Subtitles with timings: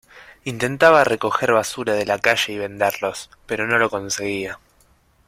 [0.45, 4.57] Intentaba recoger basura de la calle y venderlos, pero no lo conseguía.